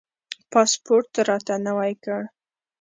[0.51, 2.21] پاسپورټ راته نوی کړ.